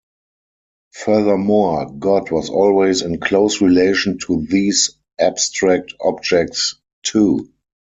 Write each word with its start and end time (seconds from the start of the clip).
Furthermore, 0.95 1.85
God 1.91 2.31
was 2.31 2.49
always 2.49 3.03
in 3.03 3.19
close 3.19 3.61
relation 3.61 4.17
to 4.25 4.43
these 4.47 4.97
abstract 5.19 5.93
objects, 6.03 6.77
too. 7.03 7.51